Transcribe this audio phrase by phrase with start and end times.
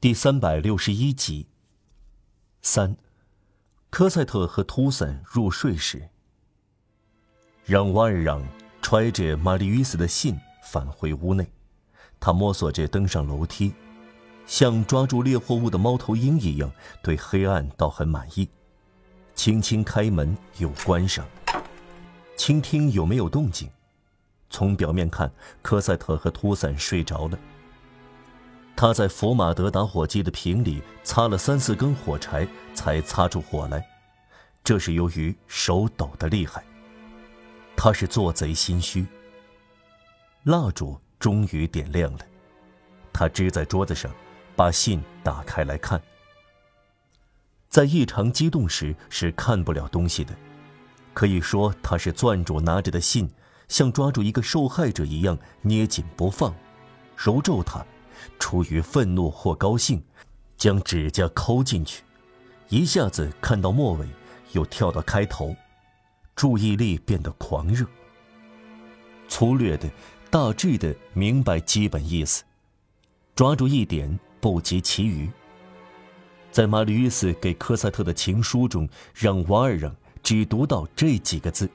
[0.00, 1.46] 第三百六十一集。
[2.62, 2.96] 三，
[3.90, 6.08] 科赛特和图森入睡时，
[7.66, 8.42] 让瓦尔让
[8.80, 11.46] 揣着玛丽·与斯的信返回屋内。
[12.18, 13.74] 他摸索着登上楼梯，
[14.46, 16.72] 像抓住猎获物的猫头鹰一样，
[17.02, 18.48] 对黑暗倒很满意。
[19.34, 21.28] 轻轻开门又关上，
[22.38, 23.68] 倾听有没有动静。
[24.48, 25.30] 从表面看，
[25.60, 27.38] 科赛特和图森睡着了。
[28.80, 33.86] 他在福马德打火机的瓶里擦了三四根火柴，才擦出火来。
[34.64, 36.64] 这是由于手抖得厉害。
[37.76, 39.06] 他是做贼心虚。
[40.44, 42.20] 蜡烛终于点亮了，
[43.12, 44.10] 他支在桌子上，
[44.56, 46.00] 把信打开来看。
[47.68, 50.34] 在异常激动时是看不了东西的，
[51.12, 53.30] 可以说他是攥住拿着的信，
[53.68, 56.54] 像抓住一个受害者一样捏紧不放，
[57.14, 57.84] 揉皱它。
[58.38, 60.02] 出于愤怒或高兴，
[60.56, 62.02] 将指甲抠进去，
[62.68, 64.08] 一下子看到末尾，
[64.52, 65.54] 又跳到开头，
[66.34, 67.86] 注意力变得狂热。
[69.28, 69.88] 粗略的、
[70.30, 72.42] 大致的明白基本意思，
[73.34, 75.30] 抓住一点不及其余。
[76.50, 81.70] 在马吕斯给科赛特的情书中，让瓦尔让只读到这几个字：“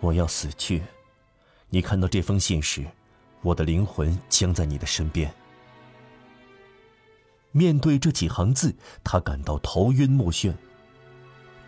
[0.00, 0.82] 我要死去。”
[1.70, 2.84] 你看到这封信时。
[3.42, 5.32] 我的灵魂将在你的身边。
[7.52, 10.54] 面对这几行字，他感到头晕目眩。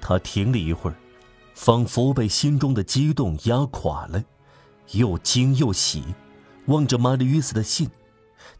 [0.00, 0.96] 他停了一会儿，
[1.54, 4.24] 仿佛被心中的激动压垮了，
[4.92, 6.14] 又惊又喜，
[6.66, 7.90] 望着玛丽·与斯的信，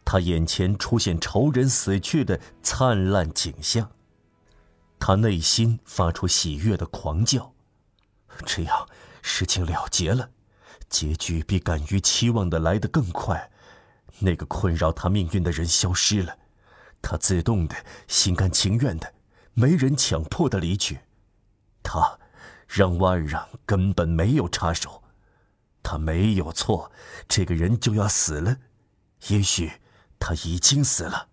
[0.03, 3.91] 他眼前出现仇人死去的灿烂景象。
[4.99, 7.53] 他内心发出喜悦的狂叫，
[8.45, 8.87] 这样
[9.21, 10.29] 事情了结了。
[10.89, 13.51] 结局比敢于期望的来得更快，
[14.19, 16.37] 那个困扰他命运的人消失了，
[17.01, 17.75] 他自动的、
[18.07, 19.13] 心甘情愿的、
[19.53, 20.99] 没人强迫的离去，
[21.81, 22.19] 他
[22.67, 25.03] 让万让根本没有插手，
[25.81, 26.91] 他没有错，
[27.27, 28.57] 这个人就要死了，
[29.27, 29.71] 也许
[30.19, 31.29] 他已经死了。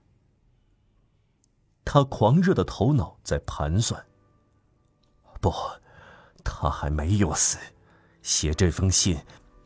[1.85, 4.07] 他狂热的头脑在盘算。
[5.41, 5.53] 不，
[6.45, 7.59] 他还没有死，
[8.23, 9.19] 写这封信。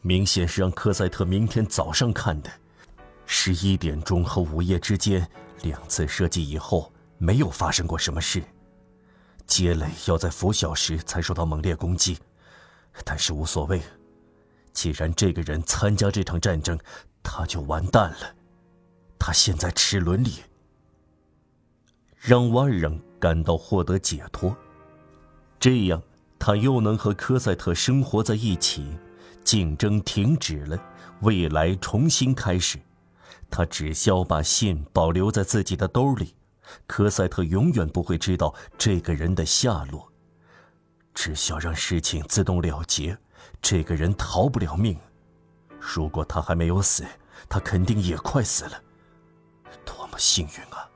[0.06, 2.50] 明显是让科赛特明天早上看的。
[3.24, 5.26] 十一点钟和午夜之间
[5.62, 8.44] 两次射击以后，没有发生过什么事。
[9.46, 12.18] 杰雷要在拂晓时才受到猛烈攻击，
[13.02, 13.80] 但是无所谓。
[14.74, 16.78] 既然这个人参加这场战争，
[17.22, 18.34] 他就完蛋了。
[19.18, 20.42] 他现在齿轮里，
[22.18, 24.54] 让瓦尔让感到获得解脱。
[25.58, 26.02] 这样，
[26.38, 28.86] 他又能和科赛特生活在一起。
[29.44, 30.78] 竞争停止了，
[31.20, 32.78] 未来重新开始。
[33.50, 36.34] 他只需要把信保留在自己的兜里，
[36.86, 40.10] 科赛特永远不会知道这个人的下落。
[41.14, 43.16] 只需要让事情自动了结，
[43.62, 44.98] 这个人逃不了命。
[45.78, 47.04] 如果他还没有死，
[47.48, 48.82] 他肯定也快死了。
[49.84, 50.88] 多么幸运啊！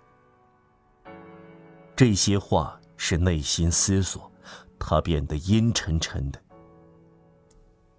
[1.94, 4.32] 这些话是内心思索，
[4.78, 6.41] 他变得阴沉沉的。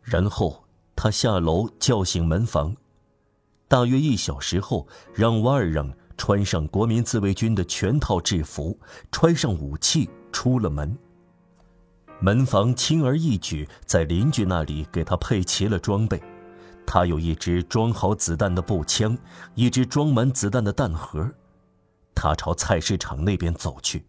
[0.02, 0.64] 然后
[0.96, 2.76] 他下楼叫醒门房，
[3.68, 8.78] 大约一小时后，让瓦尔让穿上国民自卫军的全套制服，
[9.12, 10.98] 揣上武器出了门。
[12.20, 16.22] 门房轻而易举在邻居那里给他配齐了装备，
[16.86, 19.18] 他有一支装好子弹的步枪，
[19.56, 21.32] 一支装满子弹的弹盒。
[22.14, 24.06] 他朝菜市场那边走去。